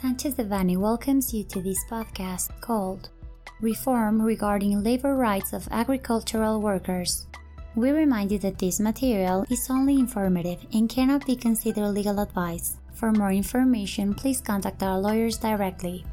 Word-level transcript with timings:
Sanchez 0.00 0.34
Devanny 0.34 0.76
welcomes 0.76 1.32
you 1.32 1.42
to 1.44 1.62
this 1.62 1.82
podcast 1.88 2.50
called 2.60 3.08
Reform 3.62 4.20
Regarding 4.20 4.84
Labor 4.84 5.16
Rights 5.16 5.54
of 5.54 5.66
Agricultural 5.70 6.60
Workers. 6.60 7.26
We 7.76 7.92
remind 7.92 8.30
you 8.30 8.38
that 8.40 8.58
this 8.58 8.78
material 8.78 9.46
is 9.48 9.70
only 9.70 9.94
informative 9.94 10.60
and 10.74 10.86
cannot 10.86 11.24
be 11.24 11.34
considered 11.34 11.88
legal 11.88 12.20
advice. 12.20 12.76
For 12.92 13.10
more 13.10 13.32
information, 13.32 14.12
please 14.12 14.42
contact 14.42 14.82
our 14.82 15.00
lawyers 15.00 15.38
directly. 15.38 16.04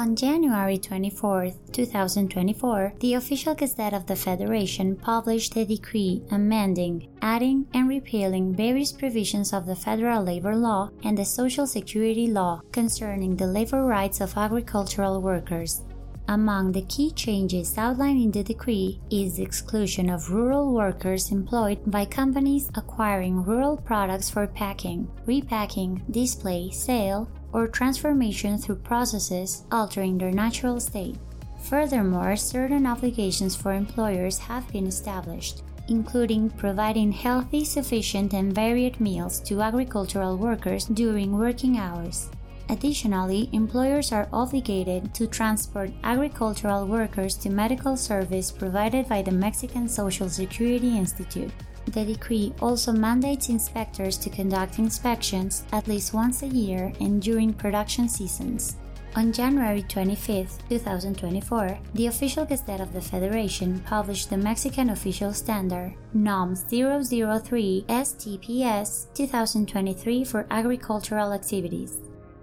On 0.00 0.16
January 0.16 0.78
24, 0.78 1.50
2024, 1.72 2.94
the 3.00 3.12
official 3.12 3.54
Gazette 3.54 3.92
of 3.92 4.06
the 4.06 4.16
Federation 4.16 4.96
published 4.96 5.54
a 5.56 5.66
decree 5.66 6.22
amending, 6.30 7.06
adding, 7.20 7.66
and 7.74 7.86
repealing 7.86 8.56
various 8.56 8.92
provisions 8.92 9.52
of 9.52 9.66
the 9.66 9.76
federal 9.76 10.24
labor 10.24 10.56
law 10.56 10.88
and 11.04 11.18
the 11.18 11.24
Social 11.26 11.66
Security 11.66 12.28
law 12.28 12.62
concerning 12.72 13.36
the 13.36 13.46
labor 13.46 13.84
rights 13.84 14.22
of 14.22 14.38
agricultural 14.38 15.20
workers. 15.20 15.82
Among 16.28 16.72
the 16.72 16.86
key 16.88 17.10
changes 17.10 17.76
outlined 17.76 18.22
in 18.22 18.30
the 18.30 18.42
decree 18.42 19.02
is 19.10 19.36
the 19.36 19.42
exclusion 19.42 20.08
of 20.08 20.30
rural 20.30 20.72
workers 20.72 21.30
employed 21.30 21.78
by 21.90 22.06
companies 22.06 22.70
acquiring 22.74 23.44
rural 23.44 23.76
products 23.76 24.30
for 24.30 24.46
packing, 24.46 25.10
repacking, 25.26 26.02
display, 26.10 26.70
sale, 26.70 27.28
or 27.52 27.66
transformation 27.66 28.58
through 28.58 28.76
processes 28.76 29.64
altering 29.72 30.18
their 30.18 30.32
natural 30.32 30.80
state. 30.80 31.16
Furthermore, 31.62 32.36
certain 32.36 32.86
obligations 32.86 33.54
for 33.54 33.72
employers 33.72 34.38
have 34.38 34.66
been 34.72 34.86
established, 34.86 35.62
including 35.88 36.50
providing 36.50 37.12
healthy, 37.12 37.64
sufficient, 37.64 38.32
and 38.32 38.54
varied 38.54 39.00
meals 39.00 39.40
to 39.40 39.60
agricultural 39.60 40.36
workers 40.36 40.86
during 40.86 41.36
working 41.36 41.78
hours. 41.78 42.30
Additionally, 42.70 43.50
employers 43.52 44.12
are 44.12 44.28
obligated 44.32 45.12
to 45.12 45.26
transport 45.26 45.90
agricultural 46.04 46.86
workers 46.86 47.34
to 47.34 47.50
medical 47.50 47.96
service 47.96 48.52
provided 48.52 49.08
by 49.08 49.22
the 49.22 49.32
Mexican 49.32 49.88
Social 49.88 50.28
Security 50.28 50.96
Institute. 50.96 51.50
The 51.86 52.04
decree 52.04 52.54
also 52.60 52.92
mandates 52.92 53.48
inspectors 53.48 54.16
to 54.18 54.30
conduct 54.30 54.78
inspections 54.78 55.64
at 55.72 55.88
least 55.88 56.14
once 56.14 56.42
a 56.42 56.46
year 56.46 56.92
and 57.00 57.20
during 57.20 57.52
production 57.52 58.08
seasons. 58.08 58.76
On 59.16 59.32
January 59.32 59.82
25, 59.82 60.68
2024, 60.68 61.78
the 61.94 62.06
official 62.06 62.44
Gazette 62.44 62.80
of 62.80 62.92
the 62.92 63.00
Federation 63.00 63.80
published 63.80 64.30
the 64.30 64.36
Mexican 64.36 64.90
official 64.90 65.32
standard, 65.32 65.94
NOM 66.14 66.54
003 66.54 67.86
STPS 67.88 69.12
2023 69.14 70.24
for 70.24 70.46
agricultural 70.50 71.32
activities. 71.32 71.98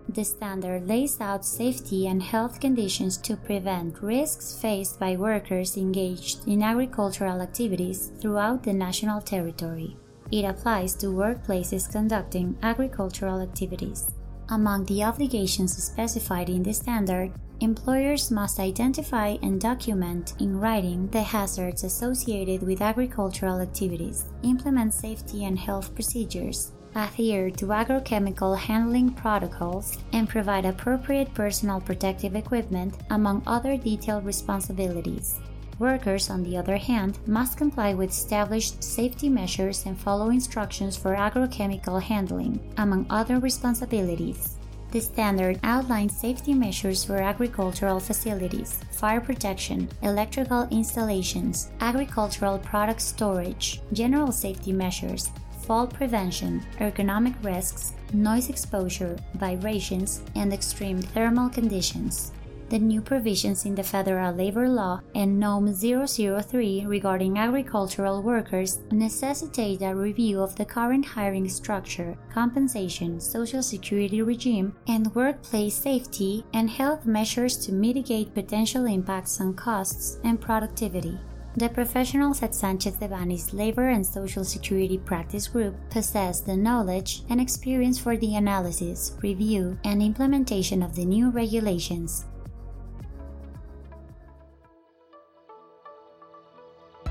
The 0.09 0.23
standard 0.23 0.88
lays 0.88 1.19
out 1.19 1.45
safety 1.45 2.08
and 2.08 2.23
health 2.23 2.61
conditions 2.61 3.17
to 3.17 3.36
prevent 3.36 4.02
risks 4.02 4.58
faced 4.59 5.00
by 5.00 5.17
workers 5.17 5.75
engaged 5.75 6.47
in 6.47 6.63
agricultural 6.63 7.41
activities 7.41 8.11
throughout 8.19 8.63
the 8.63 8.73
national 8.73 9.22
territory. 9.22 9.97
It 10.31 10.45
applies 10.45 10.94
to 10.95 11.08
workplaces 11.08 11.91
conducting 11.91 12.58
agricultural 12.63 13.41
activities. 13.41 14.09
Among 14.50 14.85
the 14.85 15.03
obligations 15.03 15.75
specified 15.75 16.50
in 16.50 16.63
the 16.63 16.73
standard, 16.73 17.33
employers 17.59 18.31
must 18.31 18.59
identify 18.59 19.35
and 19.41 19.59
document 19.59 20.33
in 20.39 20.58
writing 20.58 21.08
the 21.08 21.22
hazards 21.22 21.83
associated 21.83 22.61
with 22.63 22.81
agricultural 22.81 23.59
activities, 23.59 24.25
implement 24.44 24.94
safety 24.94 25.44
and 25.44 25.59
health 25.59 25.94
procedures, 25.95 26.72
adhere 26.95 27.49
to 27.52 27.67
agrochemical 27.67 28.57
handling 28.57 29.12
protocols, 29.12 29.97
and 30.13 30.28
provide 30.28 30.66
appropriate 30.66 31.34
personal 31.34 31.81
protective 31.81 32.35
equipment, 32.35 32.95
among 33.09 33.44
other 33.45 33.78
detailed 33.78 34.25
responsibilities. 34.25 35.39
Workers, 35.79 36.29
on 36.29 36.44
the 36.44 36.57
other 36.57 36.78
hand, 36.78 37.19
must 37.28 37.57
comply 37.57 37.94
with 37.94 38.09
established 38.09 38.84
safety 38.84 39.29
measures 39.29 39.85
and 39.85 40.00
follow 40.00 40.29
instructions 40.29 40.97
for 40.97 41.16
agrochemical 41.16 42.01
handling, 42.01 42.59
among 42.78 43.06
other 43.09 43.39
responsibilities. 43.39 44.56
The 44.89 45.01
standard 45.01 45.59
outlines 45.63 46.17
safety 46.17 46.53
measures 46.53 47.03
for 47.03 47.17
agricultural 47.17 48.00
facilities, 48.00 48.79
fire 48.91 49.19
protection, 49.19 49.89
electrical 50.01 50.67
installations, 50.72 51.72
agricultural 51.81 52.57
product 52.59 53.01
storage, 53.01 53.81
general 53.91 54.31
safety 54.31 54.72
measures, 54.72 55.29
fall 55.67 55.85
prevention, 55.85 56.66
ergonomic 56.79 57.35
risks, 57.44 57.91
noise 58.13 58.50
exposure, 58.50 59.17
vibrations, 59.33 60.22
and 60.35 60.53
extreme 60.53 61.01
thermal 61.01 61.50
conditions. 61.50 62.31
The 62.69 62.79
new 62.79 63.01
provisions 63.01 63.66
in 63.66 63.75
the 63.75 63.83
federal 63.83 64.33
labor 64.33 64.67
law 64.67 65.01
and 65.16 65.39
NOM 65.39 65.73
003 65.73 66.85
regarding 66.85 67.38
agricultural 67.38 68.22
workers 68.22 68.79
necessitate 68.91 69.81
a 69.81 69.95
review 69.95 70.41
of 70.41 70.56
the 70.56 70.66
current 70.66 71.06
hiring 71.06 71.47
structure, 71.47 72.17
compensation, 72.33 73.22
social 73.22 73.63
security 73.63 74.22
regime, 74.22 74.75
and 74.88 75.13
workplace 75.16 75.75
safety 75.75 76.45
and 76.53 76.69
health 76.69 77.06
measures 77.06 77.56
to 77.57 77.72
mitigate 77.72 78.33
potential 78.33 78.85
impacts 78.85 79.39
on 79.39 79.53
costs 79.53 80.19
and 80.25 80.39
productivity. 80.39 81.17
The 81.57 81.69
professionals 81.69 82.44
at 82.44 82.53
Sanchez 82.53 82.97
Devanny's 82.97 83.51
Labor 83.51 83.90
and 83.90 84.06
Social 84.06 84.45
Security 84.45 85.00
Practice 85.00 85.47
Group 85.47 85.73
possess 85.90 86.40
the 86.40 86.56
knowledge 86.56 87.23
and 87.31 87.41
experience 87.41 87.97
for 87.97 88.16
the 88.16 88.35
analysis, 88.35 89.18
review, 89.23 89.75
and 89.84 90.03
implementation 90.03 90.84
of 90.84 90.95
the 90.95 91.03
new 91.03 91.31
regulations. 91.31 92.25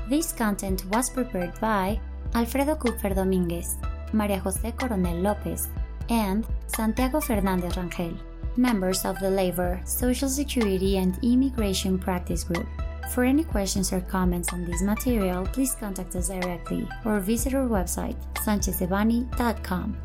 This 0.07 0.31
content 0.31 0.85
was 0.95 1.09
prepared 1.09 1.59
by 1.59 1.99
Alfredo 2.33 2.75
Kupfer 2.75 3.13
Dominguez, 3.13 3.75
Maria 4.13 4.39
Jose 4.39 4.71
Coronel 4.79 5.23
Lopez, 5.23 5.67
and 6.07 6.47
Santiago 6.67 7.19
Fernandez 7.19 7.73
Rangel, 7.73 8.17
members 8.55 9.03
of 9.03 9.19
the 9.19 9.29
Labor, 9.29 9.81
Social 9.83 10.29
Security, 10.29 10.99
and 10.99 11.19
Immigration 11.21 11.99
Practice 11.99 12.45
Group. 12.45 12.69
For 13.13 13.23
any 13.23 13.43
questions 13.43 13.91
or 13.93 14.01
comments 14.01 14.53
on 14.53 14.65
this 14.65 14.81
material, 14.81 15.45
please 15.45 15.73
contact 15.73 16.15
us 16.15 16.29
directly 16.29 16.87
or 17.05 17.19
visit 17.19 17.53
our 17.53 17.67
website, 17.67 18.15
sanchezdevanny.com. 18.35 19.97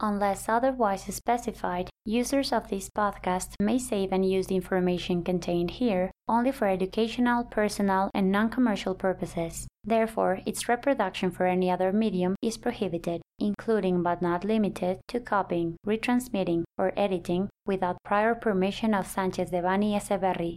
Unless 0.00 0.48
otherwise 0.48 1.02
specified, 1.12 1.90
users 2.04 2.52
of 2.52 2.68
this 2.68 2.88
podcast 2.88 3.54
may 3.60 3.78
save 3.78 4.12
and 4.12 4.24
use 4.24 4.46
the 4.46 4.54
information 4.54 5.24
contained 5.24 5.72
here 5.72 6.12
only 6.28 6.52
for 6.52 6.68
educational, 6.68 7.42
personal, 7.42 8.08
and 8.14 8.30
non 8.30 8.48
commercial 8.48 8.94
purposes. 8.94 9.66
Therefore, 9.82 10.38
its 10.46 10.68
reproduction 10.68 11.32
for 11.32 11.46
any 11.46 11.68
other 11.68 11.92
medium 11.92 12.36
is 12.40 12.58
prohibited, 12.58 13.22
including 13.40 14.04
but 14.04 14.22
not 14.22 14.44
limited 14.44 15.00
to 15.08 15.18
copying, 15.18 15.76
retransmitting, 15.84 16.62
or 16.76 16.92
editing 16.96 17.48
without 17.66 18.02
prior 18.04 18.36
permission 18.36 18.94
of 18.94 19.06
Sanchez 19.06 19.50
Devanny 19.50 19.98
Eseverri. 19.98 20.46